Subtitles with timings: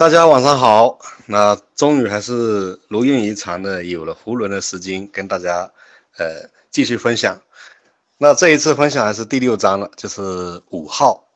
[0.00, 5.70] 大家晚上好，那终于还是如愿以偿的有了囫囵的时间跟大家
[6.16, 7.38] 呃继续分享。
[8.16, 11.28] 那这一次分享还是第六章了，就是五号。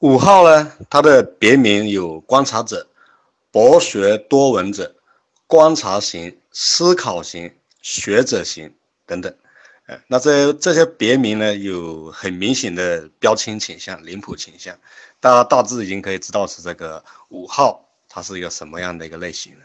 [0.00, 2.88] 五号呢，它的别名有观察者、
[3.52, 4.96] 博学多闻者、
[5.46, 8.74] 观察型、思考型、学者型
[9.06, 9.32] 等等。
[9.86, 14.76] 呃，那这这些别名呢，有很明显的标签倾向、脸谱倾向。
[15.20, 19.64] 大家大致已经可以知道是这个五号，它是一个什么样的一个类型了。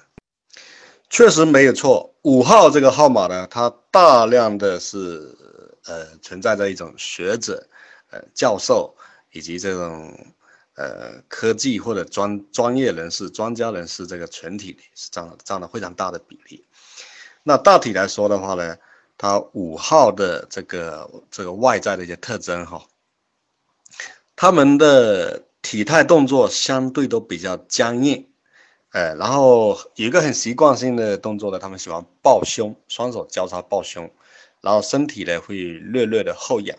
[1.10, 5.38] 确实没有错，五号这个号码呢，它大量的是
[5.86, 7.68] 呃存在着一种学者、
[8.10, 8.96] 呃教授
[9.32, 10.12] 以及这种
[10.76, 16.66] 呃科技或者专专业人士、专家人士这个群体是占了占了非常大的比例。
[17.44, 18.76] 那大体来说的话呢，
[19.18, 22.84] 它五号的这个这个外在的一些特征哈。
[24.36, 28.28] 他们的体态动作相对都比较僵硬，
[28.92, 34.12] 呃，然后有一个很习惯性的动作呢，他们喜欢抱胸，双手交叉抱胸，
[34.62, 36.78] 然后身体呢会略略的后仰。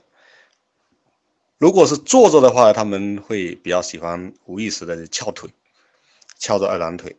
[1.59, 5.51] 如果是坐着的话，他们会比较喜欢无意识的翘腿，
[6.39, 7.17] 翘着二郎腿。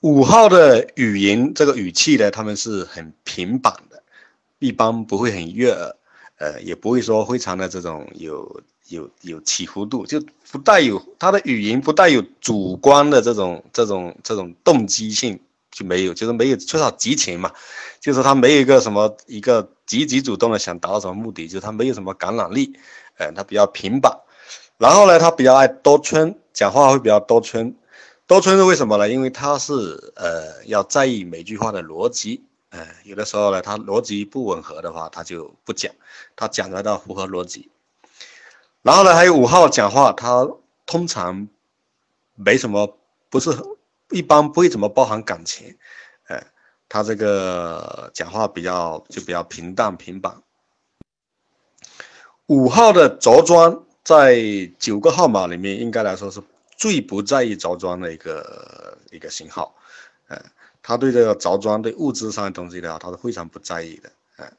[0.00, 4.02] 五号的语音这个语气呢，他们是很平板的，
[4.58, 5.94] 一般不会很悦耳。
[6.38, 15.38] 呃，也不会说非常的这种有有有起伏度，就不带有他的语言不带有主观的这种这种这种动机性
[15.70, 17.52] 就没有，就是没有缺少激情嘛，
[18.00, 22.72] 就是他没有一个什么一个积极主动的想达到什么目的，就是他没有什么感染力，
[23.16, 24.12] 呃，他比较平板，
[24.78, 27.74] 然后呢，他比较爱多圈，讲话会比较多圈，
[28.26, 29.08] 多圈是为什么呢？
[29.08, 32.42] 因为他是呃要在意每句话的逻辑。
[32.70, 35.90] 呃，有的时候呢，他逻辑不吻合的话，他就不讲，
[36.36, 37.70] 他讲的到符合逻辑。
[38.88, 40.48] 然后呢，还有五号讲话，他
[40.86, 41.46] 通常
[42.36, 42.96] 没什么，
[43.28, 43.50] 不是
[44.12, 45.76] 一般不会怎么包含感情，
[46.26, 46.42] 呃，
[46.88, 50.42] 他这个讲话比较就比较平淡平板。
[52.46, 54.40] 五号的着装在
[54.78, 56.40] 九个号码里面，应该来说是
[56.74, 59.74] 最不在意着装的一个一个型号，
[60.28, 60.42] 呃。
[60.80, 64.50] 他对这个着装、对物质上的东西的话，他是非常不在意的，呃。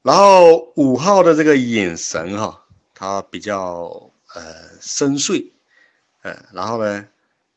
[0.00, 2.61] 然后五号的这个眼神哈，
[3.02, 5.50] 他比较呃深邃，
[6.22, 6.38] 呃。
[6.52, 7.04] 然后呢，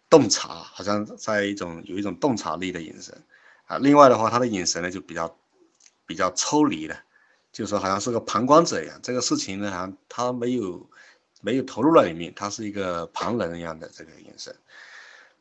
[0.10, 3.16] 洞察，好像在一种有一种洞察力的眼神，
[3.68, 3.78] 啊。
[3.78, 5.38] 另外的话，他的眼神呢就比较
[6.08, 6.98] 比较抽离的，
[7.52, 10.90] 就是说好像是个旁观者一样，这个事情呢，好像他没有
[11.42, 14.56] 没有投入在里面，他是一个旁人一样的这个眼神。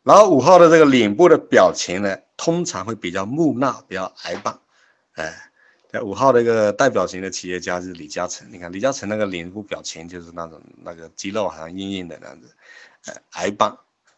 [0.03, 4.61] 然后五号的这个脸部的表情呢，通常会比较木讷，比较矮板，
[5.15, 5.51] 哎，
[6.03, 8.47] 五号的一个代表型的企业家是李嘉诚。
[8.51, 12.55] 你看李嘉诚那个脸部表情就是那种那个肌肉好像硬硬的那样子，
[13.07, 13.77] 呃，矮板，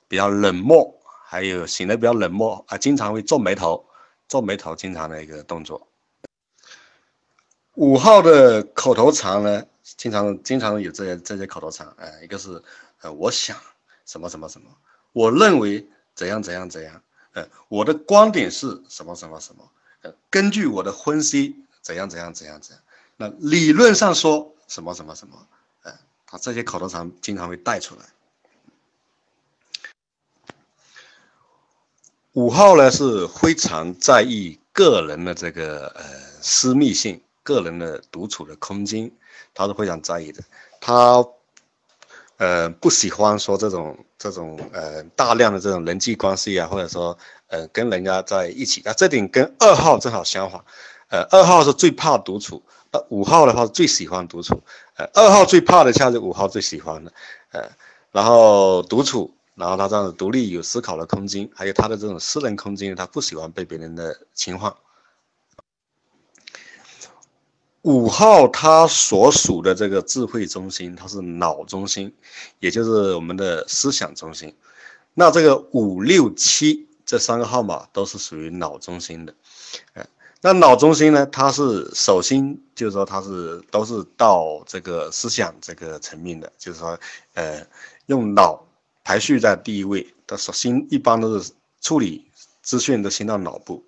[0.08, 0.94] 比较冷漠，
[1.24, 3.84] 还有显得比较冷漠啊，经常会皱眉头，
[4.28, 5.86] 皱眉头经常的一个动作。
[7.74, 12.62] 五号的口头禅呢，经常经常有这些这些口头禅，哎，一个是
[13.02, 13.54] 呃，我想
[14.06, 14.70] 什么什么什么。
[15.12, 19.70] 我认为怎样怎样怎样，呃，我的观点是什么什么什么，
[20.00, 22.82] 呃，根据我的分析怎样怎样怎样怎样，
[23.16, 25.46] 那理论上说什么什么什么，
[25.84, 25.92] 呃，
[26.26, 28.02] 他这些口头禅经常会带出来。
[32.32, 36.02] 五号呢是非常在意个人的这个呃
[36.42, 39.08] 私密性，个人的独处的空间，
[39.54, 40.42] 他是非常在意的，
[40.80, 41.24] 他。
[42.38, 47.16] 呃，不喜欢说这种这种呃大量的这种人际关系啊，或者说
[47.46, 50.62] 呃跟人家在一起啊，这点跟二号正好相反，
[51.08, 54.62] 呃，二号是最怕独处，呃，五号的话最喜欢独处，
[54.96, 57.12] 呃，二号最怕的恰是五号最喜欢的，
[57.52, 57.70] 呃，
[58.12, 64.74] 然后独处，然后他这样子独立有思考的空间，还有他的这种私人空间，他不喜欢被别人的侵犯。
[67.82, 72.12] 五号他所属的这个智慧中心，它是脑中心，
[72.58, 74.52] 也就是我们的思想中心。
[75.14, 79.32] 那这个五六七这三个号码都是属于脑中心的。
[79.92, 80.04] 呃，
[80.46, 86.96] 那脑中心呢，它是首先就是说它是都是到这个思想这个层面的，就是说，
[87.34, 87.66] 呃，
[88.06, 88.64] 用脑
[89.02, 90.06] 排序在第一位。
[90.24, 91.50] 它首先一般都是
[91.80, 92.24] 处理
[92.62, 93.84] 资讯都先到脑部。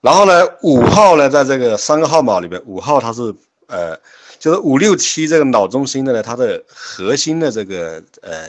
[0.00, 3.34] 然后呢，五号呢，在这个三个号码里边，五号它是
[3.66, 3.98] 呃，
[4.38, 8.48] 就是五六七这个脑中心的呢，它的核心的这个呃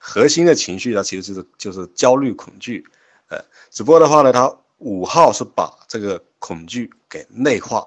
[0.00, 2.84] 核心的情绪，呢其实就是就是焦虑恐惧，
[3.28, 3.38] 呃，
[3.70, 7.86] 只不过的话呢，它五号是把这个恐惧给内化，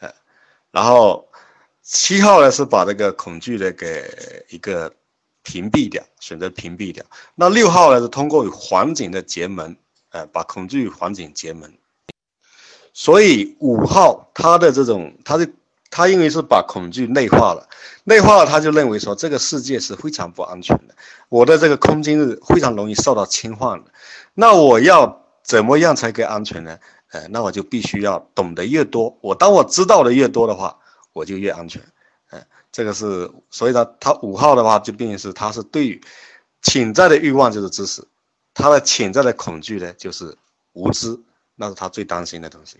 [0.00, 0.12] 呃，
[0.70, 1.28] 然后
[1.82, 4.92] 七号呢是把这个恐惧呢给一个
[5.42, 7.04] 屏蔽掉，选择屏蔽掉。
[7.34, 9.76] 那六号呢是通过与环境的结盟，
[10.10, 11.72] 呃，把恐惧与环境结盟。
[12.92, 15.48] 所以五号他的这种，他的
[15.90, 17.68] 他因为是把恐惧内化了，
[18.04, 20.94] 内化了他就认为说这个世界是非常不安全的，
[21.28, 23.90] 我的这个空间是非常容易受到侵犯的。
[24.34, 26.78] 那我要怎么样才可以安全呢？
[27.12, 30.76] 呃，那我就必须要懂得越多，我当我知道的越多的话，
[31.12, 31.80] 我就越安全。
[32.72, 36.00] 这个是，所以呢，他五号的话就变成是，他是对于
[36.60, 38.02] 潜在的欲望就是知识，
[38.52, 40.36] 他的潜在的恐惧呢就是
[40.72, 41.20] 无知，
[41.54, 42.78] 那是他最担心的东西。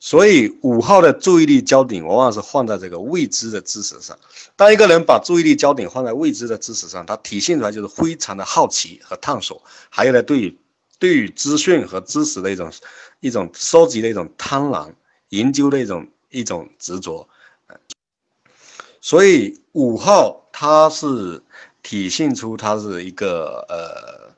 [0.00, 4.18] 所以五号的注意力焦点往往是放在这个未知的知识上。
[4.54, 10.58] 当一个人把注意力焦点放在未知的知识上，他体现出来就是非常的好奇和探索，还有呢，对于
[10.98, 12.72] 对于资讯和知识的一种
[13.20, 14.92] 一种收集的一种贪婪，
[15.30, 17.28] 研究的一种一种执着。
[19.00, 21.42] 所以五号它是
[21.82, 24.34] 体现出它是一个呃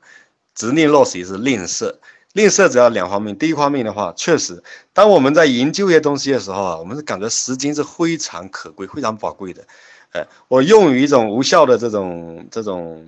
[0.53, 1.95] 执念落实是吝啬，
[2.33, 3.37] 吝啬主要两方面。
[3.37, 9.65] 第一方面的话，确实，当我们在研究一些东西的时候啊，我们是感觉时间是非常可贵、非常宝贵的。
[10.11, 13.05] 哎，我用于一种无效的这种这种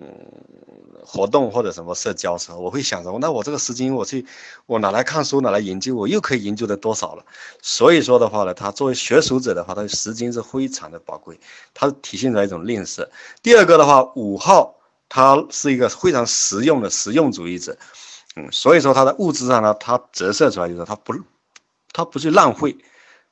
[1.04, 4.26] 活动或者什么社交时候，我会想着，那我这个时间我去，
[4.68, 7.26] 我拿来看书，拿来研究，我又可以研究的多少了。
[7.62, 11.40] 所以说的话呢，他作为学术者的话，他的时间是非常的宝贵，
[11.74, 13.08] 他体现出来一种吝啬。
[13.42, 14.76] 第二个的话，五号
[15.10, 17.76] 他是一个非常实用的实用主义者，
[18.36, 21.14] 嗯，所以说他在物质上呢，他折射出来就是他不，
[21.92, 22.78] 他不去浪费。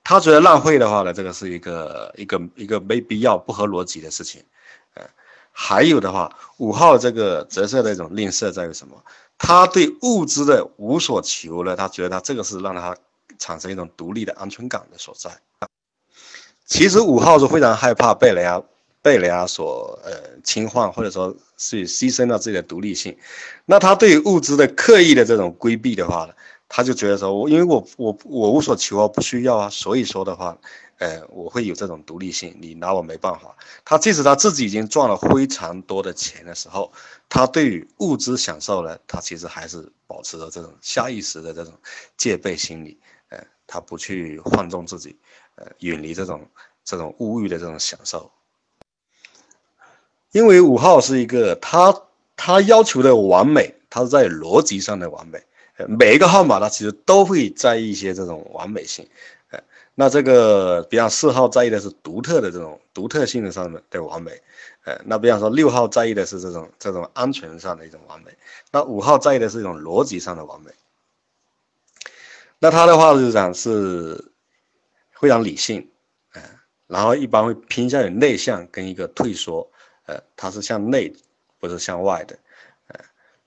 [0.04, 4.44] 他觉得浪费的话呢，这个是一个一个一个没必要、不合逻辑的事情，
[4.94, 5.04] 呃，
[5.52, 8.96] 还有的话，五号这个折射的一种吝啬在于什么？
[9.38, 11.76] 他对物质的无所求呢？
[11.76, 12.96] 他觉得他这个是让他
[13.38, 15.30] 产生一种独立的安全感的所在。
[16.66, 18.62] 其实五号是非常害怕被人家
[19.02, 20.12] 被人家所呃
[20.44, 23.18] 侵犯，或者说是牺牲了自己的独立性。
[23.66, 26.34] 那他对于物质的刻意的这种规避的话呢？
[26.72, 30.56] 他就觉得说，我因为我我我无所求啊，不需要啊，所以说的话，
[31.00, 33.58] 呃，我会有这种独立性，你拿我没办法。
[33.84, 36.94] 他即使他自己已经赚了非常多的钱的时候，
[37.28, 41.74] 他对于物质享受呢，他其实还是保持着这种下意识的这种
[42.18, 43.00] 戒备心理，
[43.30, 45.18] 呃，他不去放纵自己，
[45.56, 46.48] 呃，远离这种
[46.86, 48.32] 这种物欲的这种享受。
[50.32, 52.02] 因为五号是一个他
[52.36, 55.42] 他要求的完美，他是在逻辑上的完美。
[55.88, 59.08] 每一个号码，它其实都会在意一些这种完美性，
[59.50, 59.58] 呃，
[59.96, 64.30] 那这个比方四号在意的是独特的这种独特性的上面的完美，
[64.84, 68.32] 呃，那比方说六号在意的是这种这种安全上的一种完美，
[68.74, 70.72] 那五号在意的是一种逻辑上的完美。
[72.60, 74.22] 那他的话就是讲是
[75.18, 75.88] 非常理性，
[76.34, 76.42] 呃，
[76.88, 79.66] 然后一般会偏向于内向跟一个退缩，
[80.10, 81.14] 呃，他是向内，
[81.60, 82.36] 不是向外的。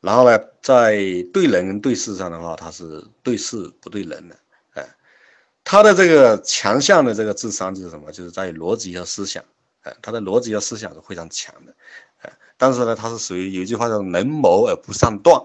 [0.01, 0.97] 然后呢，在
[1.33, 4.37] 对人跟对事上的话，他是对事不对人的，
[4.75, 4.89] 哎，
[5.63, 8.11] 他的这个强项的这个智商就是什么？
[8.11, 9.45] 就是在逻辑和思想，
[9.83, 11.73] 哎，他的逻辑和思想是非常强的，
[12.23, 15.41] 哎，但是呢，他是属于有一句话叫能谋而不善断。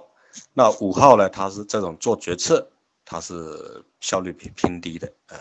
[0.53, 2.67] 那五号呢，他是这种做决策，
[3.05, 5.37] 他是效率偏偏低的，哎，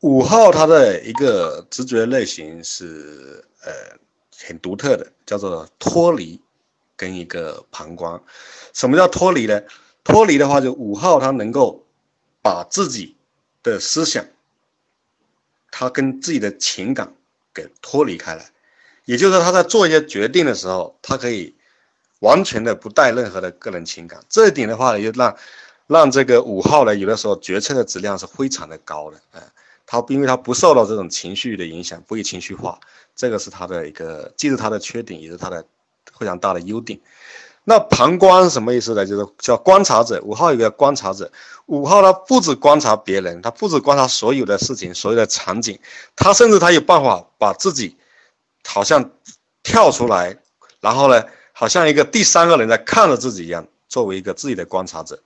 [0.00, 3.72] 五号他的一个直觉类型是呃
[4.46, 6.40] 很独特的，叫做脱离。
[6.98, 8.18] 跟一个旁观，
[8.72, 9.60] 什么叫脱离呢？
[10.02, 11.84] 脱离的话，就五号他能够
[12.40, 13.14] 把自己
[13.62, 14.24] 的思想，
[15.70, 17.14] 他跟自己的情感
[17.52, 18.50] 给脱离开来，
[19.04, 21.54] 也就是说他在做一些决定的时候，他可以
[22.20, 24.18] 完全的不带任何的个人情感。
[24.30, 25.36] 这一点的话呢，就让
[25.86, 29.20] 让这个五号呢，有的时候决策的质量是非常的高的。
[29.32, 29.42] 嗯，
[29.86, 32.78] 他因为他不受到这种情绪的影响，不会情绪化，
[33.14, 35.64] 这个是他的一个，既是他的缺点，也是他的。
[36.18, 36.98] 非常大的优点，
[37.64, 39.04] 那旁观什么意思呢？
[39.04, 40.18] 就是叫观察者。
[40.22, 41.30] 五号有个观察者，
[41.66, 45.78] 五号他不止观察别人，他不止观察所有的事情、所有的场景，
[46.14, 47.96] 他甚至他有办法把自己
[48.64, 49.10] 好像
[49.62, 50.38] 跳出来，
[50.80, 55.20] 然后呢，好像一个第三个人在看着自己一样，作为一个自己的观察者，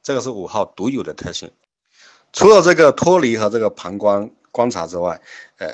[0.00, 1.50] 这个是五号独有的特性。
[2.36, 5.20] 除了这个脱离和这个旁观观察之外，
[5.56, 5.68] 呃。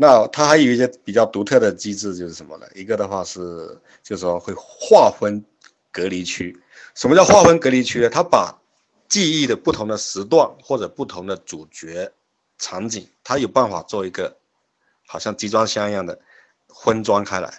[0.00, 2.66] 那它还有一些比较独特的机制，就是什么呢？
[2.72, 3.40] 一个的话是，
[4.00, 5.44] 就是说会划分
[5.90, 6.56] 隔离区。
[6.94, 8.08] 什么叫划分隔离区呢？
[8.08, 8.56] 它把
[9.08, 12.12] 记忆的不同的时段或者不同的主角
[12.58, 14.36] 场景，它有办法做一个
[15.04, 16.16] 好像集装箱一样的
[16.84, 17.52] 分装开来。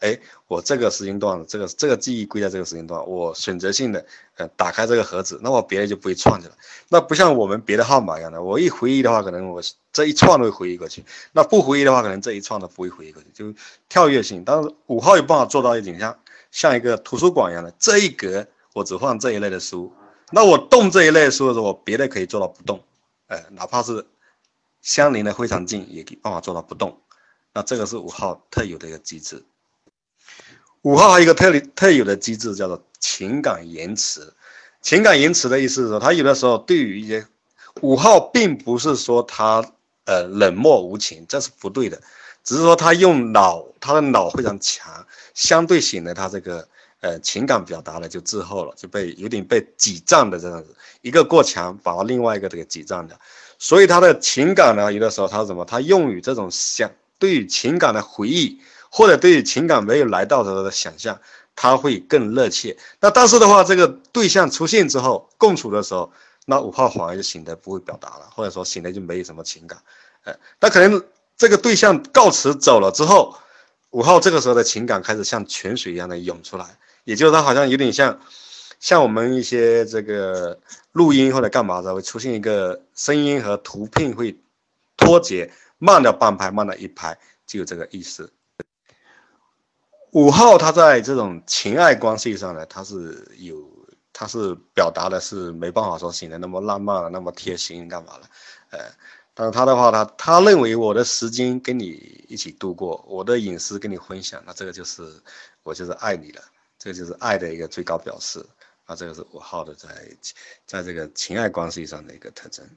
[0.00, 4.04] 哎，我这个时间段，这个这个记忆归在这个时间段，我选择性的
[4.36, 6.52] 呃打开这个盒子，那我别的就不会串起来。
[6.88, 13.58] 那不像我们别的号码一样的，我一回忆的话，可能我这一串都会回忆过去；那不回忆的话，可能这一串都不会回忆过去，就
[13.88, 14.42] 跳跃性。
[14.44, 16.18] 但是五号有办法做到一点像
[16.50, 19.92] 像一个图书馆一样的，这一格我只放这一类的书，
[20.30, 22.82] 那我动这一类书的时候，我别的可以做到不动，
[23.28, 24.04] 呃，哪怕是
[24.82, 27.00] 相邻的非常近，也可以办法做到不动。
[27.54, 29.42] 那这个是五号特有的一个机制。
[30.82, 34.20] 五号还有一个特特有的机制叫做情感延迟。
[34.80, 37.26] 情感延迟的意思是说，他有的时候对于一些
[37.82, 39.62] 五号，并不是说他
[40.06, 42.00] 呃冷漠无情，这是不对的，
[42.42, 46.66] 只是说他用脑，他的脑非常强，相对显得他这个
[47.00, 53.20] 呃情感表达的就滞后了，就被有点被挤占的这样子，一个过强，把另外一个这个挤占的，
[53.58, 58.58] 所以他的情感呢，有的时候他什么，他用于这种想对于情感的回忆。
[58.90, 61.18] 或者对情感没有来到的时候的想象，
[61.56, 62.76] 他会更热切。
[63.00, 66.12] 那但是的话，这个对象出现之后，共处的时候，
[66.46, 69.80] 那五号反而就显得不会表达了，或者说显得就没有什么情感。
[70.24, 71.02] 哎，那可能
[71.36, 73.36] 这个对象告辞走了之后，
[73.90, 76.66] 五号这个时候的情感开始像泉水一样的涌出来，
[77.04, 78.18] 也就是他好像有点像，
[78.80, 80.58] 像我们一些这个
[80.92, 84.36] 录音或者干嘛的，会出现一个声音和图片会
[84.96, 87.16] 脱节，慢了半拍，慢了一拍，
[87.46, 88.32] 就有这个意思。
[90.12, 93.56] 五号他在这种情爱关系上呢，他是有，
[94.12, 98.28] 他是表达的是没办法说显得那么浪漫了，那么贴心干嘛了，
[98.70, 98.78] 呃，
[99.34, 105.02] 但是他的话，他他认为我的时间跟你一起度过，我的隐私跟你分享，那这个就是
[105.62, 106.42] 我就是爱你了，
[106.76, 108.44] 这个就是爱的一个最高表示，
[108.86, 109.88] 啊，这个是五号的在
[110.66, 112.68] 在这个情爱关系上的一个特征。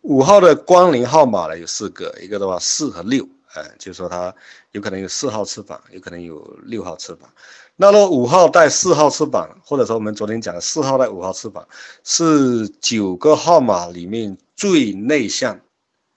[0.00, 3.24] 五号的光临号码呢有四个，一个的话四和六。
[3.54, 4.34] 呃，就是说它
[4.70, 7.28] 有可能有四号翅膀，有可能有六号翅膀。
[7.76, 11.66] 那么五号带四号翅膀，或者说我们昨天讲的四号带五号翅膀，
[12.04, 15.58] 是九个号码里面最内向，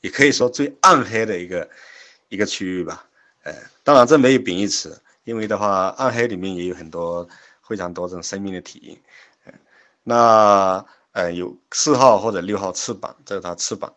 [0.01, 1.70] 也可以说最暗黑的一个
[2.30, 3.06] 一个区域吧。
[3.44, 7.27] 呃，当然这没有贬义词，因为的话暗黑里面也有很多
[7.68, 9.62] 非常多这种生命的体验。
[10.04, 13.94] 那呃有四号或者六号翅膀，这是它翅膀。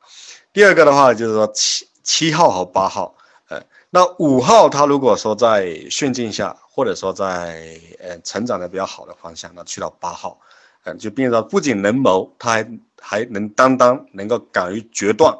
[0.52, 3.14] 第二个的话就是说七七号和八号。
[3.49, 10.38] 呃那五号，他如果说在顺境下，或者说在呃成长的比较好的方向，那去到八号，
[10.85, 15.35] 嗯，就变成不仅能谋，他还还能担当，能够敢于决断，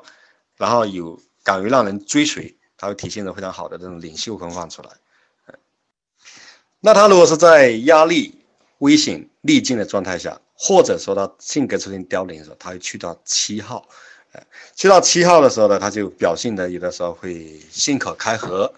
[0.57, 4.88] 然后有敢于让人追随，他会体现的非常好的这种领袖风范出来。
[5.49, 5.55] 嗯，
[6.81, 8.43] 那他如果是在压力、
[8.79, 13.87] 危险、逆境的状态下，或者说他性格出现凋零的时候，他会去到七号。
[14.75, 18.73] 去到七号的时候呢，他就表现的有的时候会信口开河，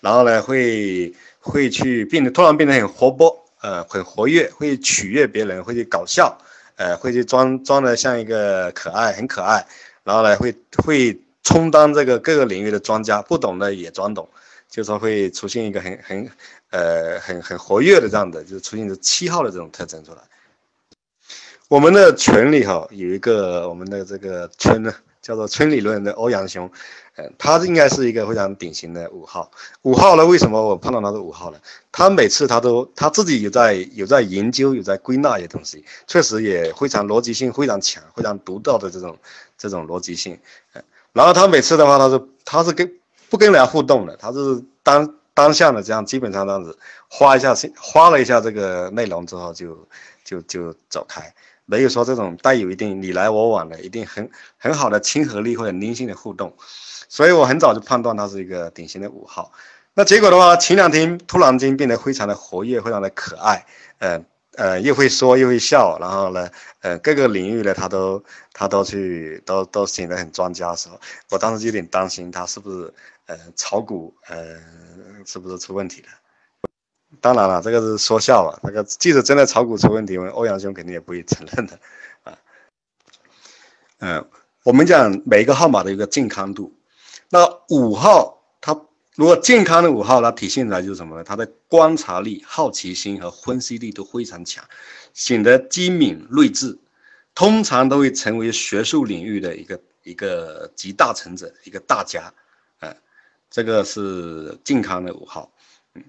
[0.00, 6.36] 然后呢会会去变得突然变得很活泼，呃，很活跃，会取悦别人，会去搞笑，
[6.76, 9.66] 呃，会去装装的像一个可爱，很可爱，
[10.04, 14.28] 然后呢会会充当这个各个领域的专家，不懂的也装懂，
[14.68, 16.30] 就说会出现一个很很
[16.70, 20.18] 呃很很活跃的这样的，就出现这七号的这种特征出来。
[21.68, 24.94] 我们的群里哈有一个我们的这个村呢。
[25.22, 26.70] 叫做村理论的欧阳兄，
[27.16, 29.50] 嗯，他应该是一个非常典型的五号。
[29.82, 31.58] 五号呢，为什么我碰到他是五号呢？
[31.90, 39.18] 他每次他都他自己有在有在研究，有在归纳一些东西，确实也非常逻辑性非常强，非常独到的这种
[39.58, 40.38] 这种逻辑性。
[40.74, 42.88] 嗯，然后他每次的话，他是他是跟
[43.28, 49.76] 不跟人家互动的，他是当当下的这样，基本上这样子花一下花了一下这个内容之后就
[50.22, 51.34] 就就走开。
[51.66, 56.54] 没有说这种带有一定你来我往的，一定很很好的亲和力或者灵性的互动，
[57.08, 59.52] 所以我很早就判断他是一个典型的五号。
[59.94, 63.66] 那结果的话，前两天突然间变得非常的活跃，非常的可爱，
[63.98, 66.48] 呃呃，又会说又会笑，然后呢，
[66.80, 72.94] 呃，各个领域呢他都他都去都都显得很专家的时候，我当时就有点担心他是不是
[73.26, 74.56] 呃炒股呃
[75.24, 76.08] 是不是出问题了。
[77.20, 78.58] 当然了，这个是说笑嘛。
[78.62, 81.78] 那个即使真的炒股出问题，欧阳兄肯定也不会承认的，
[82.24, 82.38] 啊，
[83.98, 84.28] 嗯，
[84.62, 86.72] 我们讲每一个号码的一个健康度。
[87.28, 88.80] 那五号，它
[89.14, 91.24] 如果健康的五号，它体现出来就是什么呢？
[91.24, 94.64] 它的观察力、好奇心和分析力都非常强，
[95.12, 96.78] 显得机敏睿智，
[97.34, 102.32] 通常都会成为学术领域的一个一个集大成者，一个大家，
[102.78, 102.94] 啊，
[103.50, 105.50] 这个是健康的五号，
[105.94, 106.02] 嗯。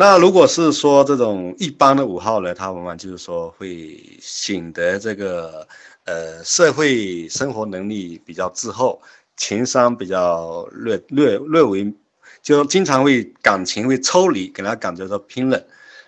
[0.00, 5.68] 那如果是说这种一般的五号呢，他往往就是说会显得这个
[6.04, 8.98] 呃社会生活能力比较滞后，
[9.36, 11.92] 情商比较略略略为
[12.40, 15.62] 就经常会感情会抽离，给他感觉到 pin 冷，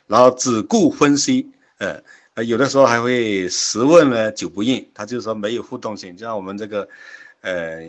[0.06, 6.88] 然后只顾分析，呃，有的时候还会十问呢九不应，他就是说没有互动性，就像我们这个，
[7.42, 7.82] 呃，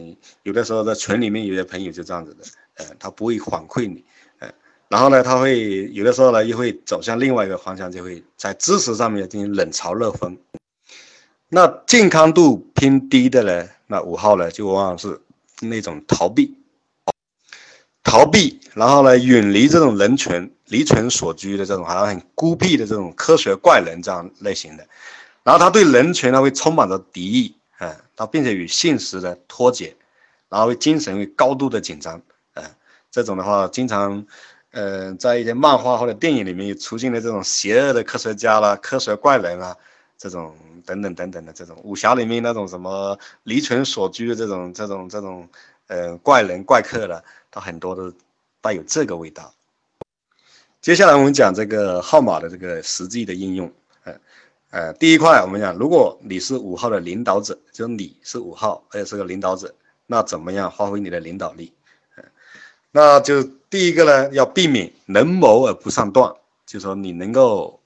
[0.43, 2.43] 有的时候在群里面有些朋友就这样子的，
[2.73, 4.03] 呃，他不会反馈你，
[4.93, 10.37] 然后呢，他会有的时候呢又会走向另外一个方向，就会在知识上面进行冷嘲热讽。
[11.49, 13.67] 那健康度偏低的呢？
[13.87, 15.19] 那五号呢，就往往是
[15.61, 16.55] 那种逃避，
[18.03, 24.87] 逃避，然后呢，远离这种人群，离群所居的这种，好像很孤僻的这种科学怪人这样类型的。
[25.41, 29.95] 然后他对人群呢会充满着敌意，嗯，他并且与现实的脱节，
[30.49, 32.21] 然后精神会高度的紧张，
[32.53, 32.63] 嗯，
[33.09, 34.23] 这种的话，经常，
[34.73, 39.75] 嗯，在一些漫画或者电影里面也出现了这种邪恶的科学家啦、科学怪人啊。
[40.15, 45.45] 这种等等等等的这种武侠里面那种什么离群所居的这种这种这种
[45.87, 48.13] 呃怪人怪客的，它很多都
[48.61, 49.53] 带有这个味道。
[50.79, 53.69] 接下来我们讲这个号码的这个实际的应用。
[54.05, 54.15] 呃
[54.69, 59.73] 呃，第一块我们讲，如果你是五号的领导者，就你是五号，而且是个领导者，
[60.07, 61.73] 那怎么样发挥你的领导力？
[62.93, 66.33] 那就第一个呢，要避免能谋而不上断，
[66.65, 67.77] 就说你能够。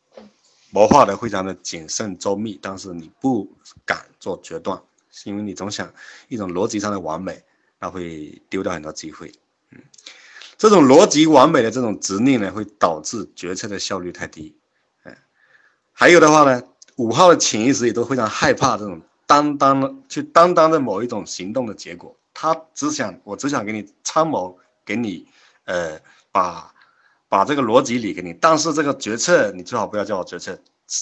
[0.69, 3.49] 谋划的非常的谨慎周密，但是你不
[3.85, 5.89] 敢做决断，是因为你总想
[6.27, 7.41] 一种逻辑上的完美，
[7.79, 9.31] 那会丢掉很多机会。
[9.71, 9.79] 嗯，
[10.57, 14.53] 这种逻辑完美的这种执念呢，会导致决策的效率太低。
[15.05, 15.15] 嗯，
[15.93, 16.61] 还有的话呢，
[16.97, 25.27] 五号的潜意识也都非常害怕这种单单的去单单的某一种行动的结果，他只想我只想给你参谋，给你
[25.65, 26.00] 呃
[26.32, 26.74] 把。
[27.29, 30.58] 把这个逻辑理给你，但是这个决策你最好不要叫我决策，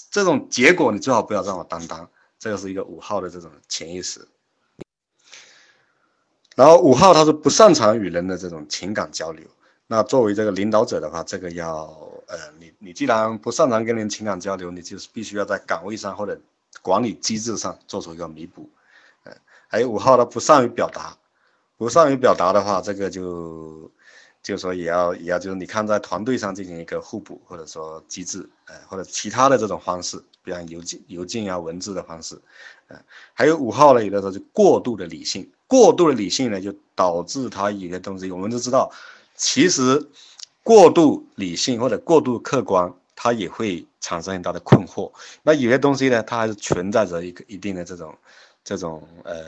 [0.10, 4.28] 这种结果你最好不要让我担当，这个是一个五号的这种潜意识。
[6.56, 9.46] 然后五号他是不擅长与人的这种情感交流，
[9.86, 11.84] 那作为这个领导者的话，这个要
[12.26, 16.42] 呃你你既然不擅长跟人情感交流，你就是必须要在岗位上或者
[16.82, 18.68] 管理机制上做出一个弥补。
[19.26, 19.32] 呃，
[19.68, 21.16] 还有五号他不善于表达，
[21.78, 23.92] 不善于表达的话，这个就。
[24.46, 32.40] 就说，也要也要，就是你看在团队上进行一个互补，或者说机制，呃，或者其他的这种方式，比方邮件、邮件啊、文字的方式，
[32.90, 32.96] 呃，
[33.34, 38.92] 还有五号呢，有的时候就过度的理性，过度的理性呢，就导致他有些东西，我们都知道，
[39.36, 40.08] 其实
[40.62, 45.12] 过度理性或者过度客观，它也会产生很大的困惑。
[45.42, 48.16] 那有些东西呢，它还是存在着一个一定的这种
[48.64, 49.44] 这种呃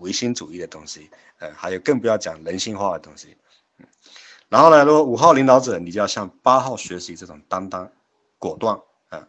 [0.00, 3.36] 唯心主义的东西，呃，还有更不要讲人性化的东西。
[4.48, 7.90] 然后呢，如果五号领导者，你就要向八号学习这种担当、
[8.38, 8.80] 果断
[9.10, 9.28] 啊。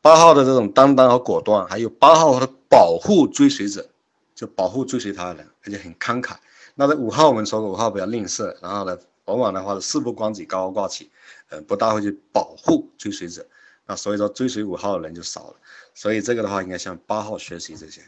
[0.00, 3.86] 八号的这种担当和果断，还有八号的保护追随者，
[4.34, 6.36] 就保护追随他的人，而且很慷慨。
[6.74, 11.10] 那在五号我们说过，五号比较吝啬，然后呢，往往的话事不关己高高挂起，
[11.48, 13.46] 呃，不大会去保护追随者。
[13.86, 15.56] 那所以说追随五号的人就少了。
[15.94, 18.02] 所以这个的话，应该向八号学习这些。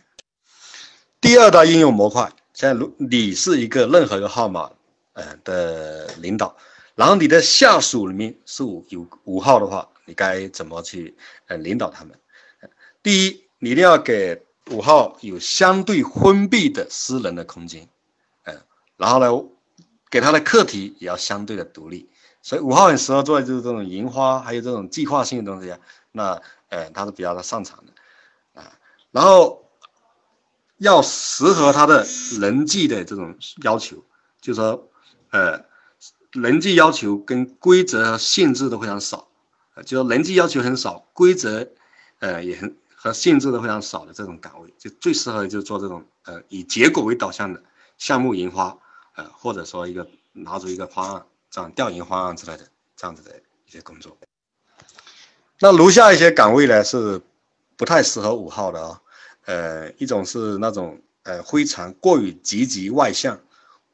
[1.29, 4.71] 第二大应用模块，现在如你是一个任何一个号码。
[5.13, 6.57] 呃的领导，
[6.95, 11.15] 然后你的下属里面是五有五号的话，你该怎么去
[11.49, 12.19] 呃领导他们？
[13.03, 17.87] 第一，你一定要给五号有相对封闭的私人的空间，
[18.45, 18.57] 嗯，
[18.97, 19.45] 然后呢，
[20.09, 22.09] 给他的课题也要相对的独立。
[22.41, 25.79] 所以五号很适合做的就是这种银花，还有这种计划性的东西啊。
[26.13, 28.73] 那呃，他是比较的擅长的啊。
[29.11, 29.68] 然后
[30.79, 32.07] 要适合他的
[32.41, 34.05] 人际的这种要求，
[34.41, 34.89] 就是说。
[35.31, 35.63] 呃，
[36.33, 39.29] 人际要求跟规则和限制都非常少，
[39.75, 41.69] 呃，就人际要求很少，规则，
[42.21, 47.63] 呃，也很和限制都非常少的这种岗位，就最适合就做这种呃以结果为导向的
[47.99, 48.75] 项目研发，
[49.17, 53.31] 呃，或者说一个拿出一个方案，这样调研方案之类的这样子的
[53.67, 54.17] 一些工作。
[55.61, 57.21] 那如下一些岗位呢是
[57.77, 58.99] 不太适合五号的啊，
[59.49, 63.41] 呃，一种是那种呃非常过于积极外向，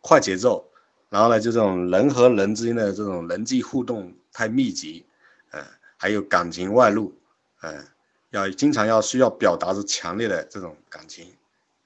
[0.01, 0.69] 快节奏。
[1.11, 5.07] 然后呢，就这种人和人之间的这种人际互动太密集，
[5.53, 5.65] 呃，
[5.97, 7.15] 还有感情外露，
[7.61, 7.85] 呃，
[8.31, 11.33] 要经常要需要表达出强烈的这种感情，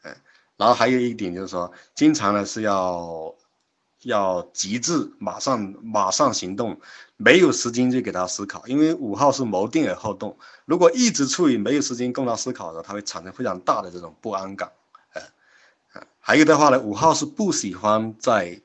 [0.00, 0.16] 呃，
[0.56, 3.34] 然后还有一点就是说，经常呢是要
[4.02, 6.80] 要极致，马上马上行动，
[7.16, 14.70] 没有时间去给他思考，因为五号是谋定而后动，如果一直处于没有时间供他思考的，他会产生非常大的这种不安感，
[15.14, 15.22] 呃，
[16.20, 18.60] 还有的话呢，五号是不喜欢在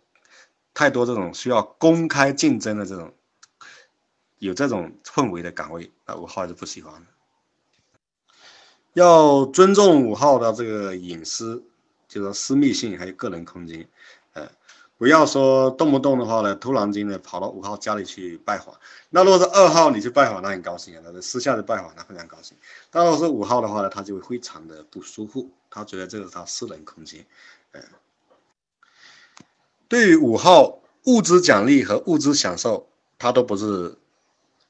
[0.74, 3.13] 太多这种需要公开竞争的这种，
[4.38, 7.08] 有这种氛围的岗位，那五号是不喜欢的。
[8.93, 11.63] 要尊重五号的这个隐私，
[12.08, 13.88] 就是私密性还有个人空间，
[15.04, 18.74] 不要说动不动的话呢，突然间呢跑到五号家里去拜访。
[19.10, 22.56] 那如果是二号你去拜访，那很高兴啊，他私下的拜访，他非常高兴。
[22.89, 27.26] 但如果是五号的话呢，他就会非常的不舒服，他觉得这是他私人空间。
[27.74, 27.84] 嗯，
[29.89, 32.88] 对于五号物质奖励和物质享受，
[33.20, 33.98] 他都不是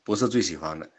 [0.03, 0.89] 不是最喜欢的。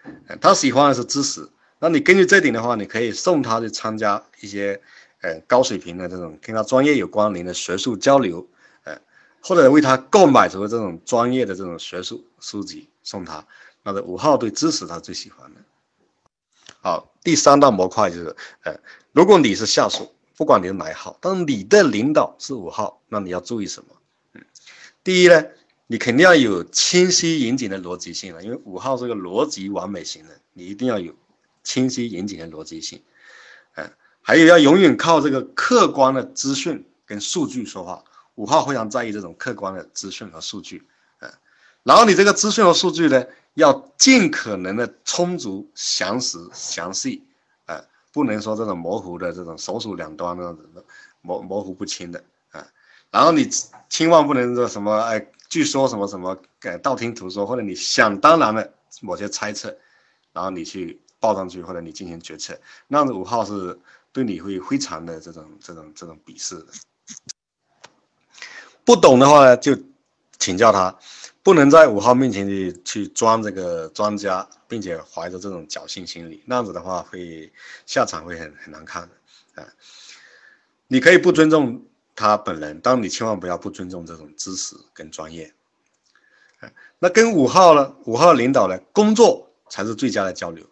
[0.41, 1.51] 他喜欢的是知识。
[1.81, 4.81] 那你根据这点的话，你可以送他去参加一些
[5.23, 8.47] 呃高水平的这种跟他专业有关联的学术交流。
[9.47, 13.47] 或者为他购买什么这种专业的这种学术书籍送他，
[13.83, 15.61] 那个五号对知识他最喜欢的。
[16.81, 18.75] 好，第三大模块就是，呃，
[19.13, 23.95] 如果你是下属，不管你是哪一号，但是你的领导是五号，那你要注意什么？
[24.33, 24.43] 嗯，
[25.03, 25.45] 第一呢，
[25.89, 31.15] 你肯定要有清晰严谨的逻辑性了，因为五号是个逻辑完美型的，你一定要有
[31.63, 33.03] 清晰严谨的逻辑性。
[33.75, 38.03] 嗯，还有要永远靠这个客观的资讯跟数据说话。
[38.37, 40.83] 五号非常在意这种客观的资讯和数据，
[41.21, 41.31] 嗯，
[41.83, 47.25] 然后你这个资讯和数据呢，要尽可能的充足、详实、详细，
[47.67, 47.81] 啊，
[48.13, 50.69] 不能说这种模糊的这种手数两端那样子
[51.21, 52.67] 模模糊不清的，啊，
[53.11, 53.49] 然后你
[53.89, 59.77] 千万不能说什么哎，据说什么什么，呃，道听途说，或者你想当然的某些猜测，
[60.33, 63.79] 然后你去报上去，或者你进行决策，那样子五号是
[64.13, 66.67] 对你会非常的这种这种这种鄙视的。
[68.85, 69.77] 不懂的话呢，就
[70.39, 70.95] 请教他，
[71.43, 77.51] 不能在五号面前去去装这个专家，并且怀着这种侥幸心理，那样子的话会
[77.87, 79.69] 下场会很很难看的啊。
[80.87, 81.83] 你可以不尊重
[82.15, 85.53] 他本人，但你千万不要不尊重这种知识跟专业。
[86.99, 90.67] 那跟五号呢，五号领导呢，工作才是最佳的交流，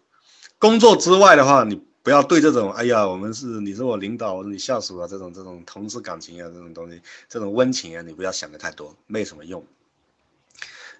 [0.59, 1.81] 工作之外的话，你。
[2.03, 9.65] 不要对这种，哎呀，我们是你是我领导，我是你下属啊，这种这种同事感情啊，这种东西，这种温情啊，你不要想的太多，没什么用。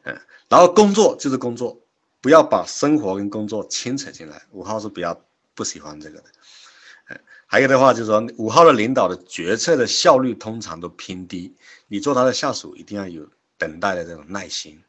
[0.04, 1.78] 嗯，然后工作就是工作，
[2.22, 4.42] 不要把生活跟工作牵扯进来。
[4.52, 5.20] 五号是比较
[5.54, 6.26] 不喜欢这个的。
[7.10, 11.54] 嗯，还有的话就是说，五号的领导的决策的效率通常都偏低，
[11.90, 14.82] 你做他的下属一定要有等待的这种耐心。